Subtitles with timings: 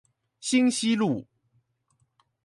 [0.41, 1.27] 興西路